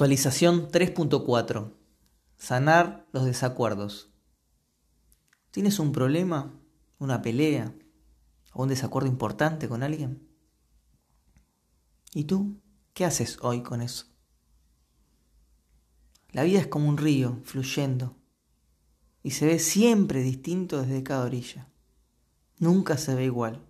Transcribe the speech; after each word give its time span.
Actualización 0.00 0.70
3.4. 0.70 1.74
Sanar 2.38 3.06
los 3.12 3.26
desacuerdos. 3.26 4.10
¿Tienes 5.50 5.78
un 5.78 5.92
problema, 5.92 6.58
una 6.98 7.20
pelea 7.20 7.74
o 8.54 8.62
un 8.62 8.70
desacuerdo 8.70 9.10
importante 9.10 9.68
con 9.68 9.82
alguien? 9.82 10.26
¿Y 12.14 12.24
tú 12.24 12.62
qué 12.94 13.04
haces 13.04 13.36
hoy 13.42 13.62
con 13.62 13.82
eso? 13.82 14.06
La 16.30 16.44
vida 16.44 16.60
es 16.60 16.66
como 16.66 16.88
un 16.88 16.96
río 16.96 17.38
fluyendo 17.44 18.16
y 19.22 19.32
se 19.32 19.44
ve 19.44 19.58
siempre 19.58 20.22
distinto 20.22 20.80
desde 20.80 21.02
cada 21.02 21.26
orilla. 21.26 21.68
Nunca 22.58 22.96
se 22.96 23.14
ve 23.14 23.26
igual. 23.26 23.62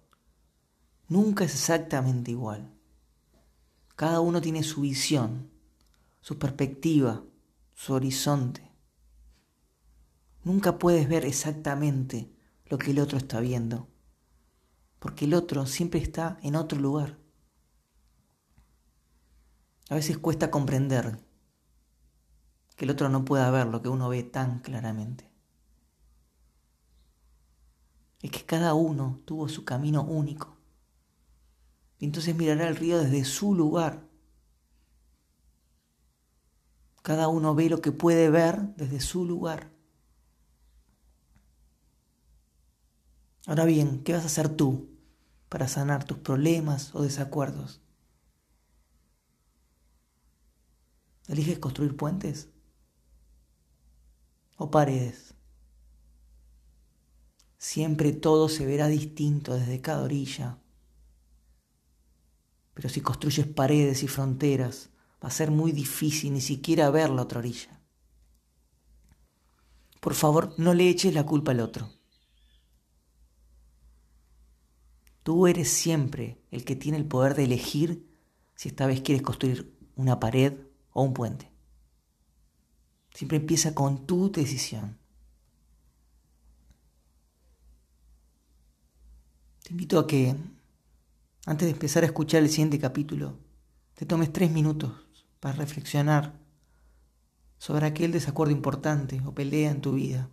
Nunca 1.08 1.42
es 1.42 1.54
exactamente 1.54 2.30
igual. 2.30 2.72
Cada 3.96 4.20
uno 4.20 4.40
tiene 4.40 4.62
su 4.62 4.82
visión 4.82 5.49
su 6.20 6.38
perspectiva, 6.38 7.24
su 7.74 7.94
horizonte. 7.94 8.70
Nunca 10.44 10.78
puedes 10.78 11.08
ver 11.08 11.24
exactamente 11.24 12.34
lo 12.66 12.78
que 12.78 12.92
el 12.92 13.00
otro 13.00 13.18
está 13.18 13.40
viendo, 13.40 13.88
porque 14.98 15.24
el 15.24 15.34
otro 15.34 15.66
siempre 15.66 16.00
está 16.00 16.38
en 16.42 16.56
otro 16.56 16.78
lugar. 16.78 17.18
A 19.88 19.94
veces 19.94 20.18
cuesta 20.18 20.50
comprender 20.50 21.18
que 22.76 22.84
el 22.84 22.90
otro 22.92 23.08
no 23.08 23.24
pueda 23.24 23.50
ver 23.50 23.66
lo 23.66 23.82
que 23.82 23.88
uno 23.88 24.08
ve 24.08 24.22
tan 24.22 24.60
claramente. 24.60 25.30
Es 28.22 28.30
que 28.30 28.44
cada 28.44 28.74
uno 28.74 29.20
tuvo 29.24 29.48
su 29.48 29.64
camino 29.64 30.04
único. 30.04 30.58
Y 31.98 32.04
entonces 32.04 32.36
mirará 32.36 32.68
el 32.68 32.76
río 32.76 32.98
desde 32.98 33.24
su 33.24 33.54
lugar 33.54 34.09
cada 37.10 37.26
uno 37.26 37.56
ve 37.56 37.68
lo 37.68 37.80
que 37.80 37.90
puede 37.90 38.30
ver 38.30 38.72
desde 38.76 39.00
su 39.00 39.24
lugar. 39.24 39.72
Ahora 43.48 43.64
bien, 43.64 44.04
¿qué 44.04 44.12
vas 44.12 44.22
a 44.22 44.26
hacer 44.26 44.48
tú 44.48 44.90
para 45.48 45.66
sanar 45.66 46.04
tus 46.04 46.18
problemas 46.18 46.94
o 46.94 47.02
desacuerdos? 47.02 47.80
¿Eliges 51.26 51.58
construir 51.58 51.96
puentes 51.96 52.48
o 54.56 54.70
paredes? 54.70 55.34
Siempre 57.58 58.12
todo 58.12 58.48
se 58.48 58.66
verá 58.66 58.86
distinto 58.86 59.54
desde 59.54 59.80
cada 59.80 60.04
orilla. 60.04 60.60
Pero 62.74 62.88
si 62.88 63.00
construyes 63.00 63.48
paredes 63.48 64.04
y 64.04 64.06
fronteras, 64.06 64.90
va 65.22 65.28
a 65.28 65.32
ser 65.32 65.50
muy 65.50 65.72
difícil 65.72 66.32
ni 66.32 66.40
siquiera 66.40 66.90
ver 66.90 67.10
la 67.10 67.22
otra 67.22 67.40
orilla. 67.40 67.80
Por 70.00 70.14
favor, 70.14 70.54
no 70.56 70.72
le 70.72 70.88
eches 70.88 71.12
la 71.12 71.26
culpa 71.26 71.52
al 71.52 71.60
otro. 71.60 71.90
Tú 75.22 75.46
eres 75.46 75.68
siempre 75.68 76.40
el 76.50 76.64
que 76.64 76.74
tiene 76.74 76.96
el 76.96 77.04
poder 77.04 77.34
de 77.34 77.44
elegir 77.44 78.08
si 78.54 78.68
esta 78.68 78.86
vez 78.86 79.02
quieres 79.02 79.22
construir 79.22 79.78
una 79.94 80.18
pared 80.18 80.54
o 80.92 81.02
un 81.02 81.12
puente. 81.12 81.50
Siempre 83.14 83.36
empieza 83.36 83.74
con 83.74 84.06
tu 84.06 84.32
decisión. 84.32 84.98
Te 89.62 89.72
invito 89.72 89.98
a 89.98 90.06
que, 90.06 90.34
antes 91.44 91.66
de 91.66 91.72
empezar 91.72 92.02
a 92.02 92.06
escuchar 92.06 92.42
el 92.42 92.48
siguiente 92.48 92.78
capítulo, 92.78 93.38
te 93.94 94.06
tomes 94.06 94.32
tres 94.32 94.50
minutos 94.50 95.09
para 95.40 95.54
reflexionar 95.54 96.38
sobre 97.58 97.86
aquel 97.86 98.12
desacuerdo 98.12 98.52
importante 98.52 99.20
o 99.26 99.34
pelea 99.34 99.70
en 99.70 99.80
tu 99.80 99.92
vida, 99.92 100.30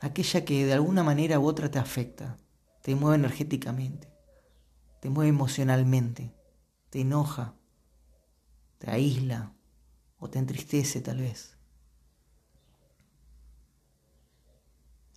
aquella 0.00 0.44
que 0.44 0.66
de 0.66 0.74
alguna 0.74 1.02
manera 1.02 1.38
u 1.38 1.46
otra 1.46 1.70
te 1.70 1.78
afecta, 1.78 2.36
te 2.82 2.94
mueve 2.94 3.16
energéticamente, 3.16 4.08
te 5.00 5.10
mueve 5.10 5.30
emocionalmente, 5.30 6.34
te 6.90 7.00
enoja, 7.00 7.54
te 8.78 8.90
aísla 8.90 9.54
o 10.18 10.28
te 10.28 10.38
entristece 10.38 11.00
tal 11.00 11.18
vez. 11.18 11.56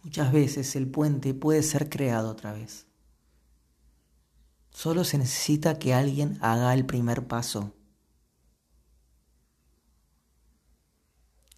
Muchas 0.04 0.32
veces 0.32 0.76
el 0.76 0.88
puente 0.88 1.34
puede 1.34 1.64
ser 1.64 1.90
creado 1.90 2.30
otra 2.30 2.54
vez. 2.54 2.86
Solo 4.70 5.04
se 5.04 5.18
necesita 5.18 5.80
que 5.80 5.94
alguien 5.94 6.38
haga 6.42 6.74
el 6.74 6.86
primer 6.86 7.28
paso 7.28 7.74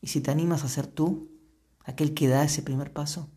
¿Y 0.07 0.09
si 0.09 0.22
te 0.22 0.31
animas 0.31 0.63
a 0.63 0.69
ser 0.69 0.88
tú, 0.88 1.38
aquel 1.84 2.13
que 2.13 2.29
da 2.29 2.45
ese 2.45 2.62
primer 2.62 2.94
paso? 2.94 3.29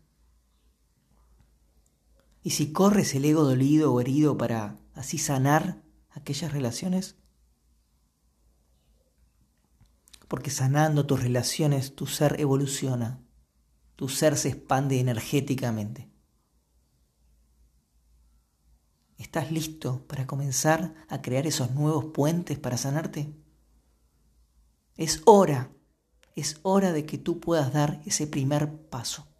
¿Y 2.43 2.51
si 2.51 2.71
corres 2.71 3.13
el 3.13 3.25
ego 3.25 3.43
dolido 3.43 3.93
o 3.93 3.99
herido 3.99 4.37
para 4.37 4.79
así 4.93 5.17
sanar 5.17 5.83
aquellas 6.11 6.53
relaciones? 6.53 7.17
Porque 10.29 10.49
sanando 10.49 11.05
tus 11.05 11.21
relaciones 11.21 11.93
tu 11.93 12.07
ser 12.07 12.39
evoluciona, 12.39 13.21
tu 13.97 14.07
ser 14.07 14.37
se 14.37 14.47
expande 14.47 15.01
energéticamente. 15.01 16.09
¿Estás 19.17 19.51
listo 19.51 20.07
para 20.07 20.25
comenzar 20.25 20.95
a 21.09 21.21
crear 21.21 21.45
esos 21.47 21.71
nuevos 21.71 22.13
puentes 22.13 22.57
para 22.59 22.77
sanarte? 22.77 23.35
Es 24.95 25.21
hora 25.25 25.69
es 26.35 26.59
hora 26.63 26.91
de 26.91 27.05
que 27.05 27.17
tú 27.17 27.39
puedas 27.39 27.73
dar 27.73 28.01
ese 28.05 28.27
primer 28.27 28.71
paso. 28.89 29.30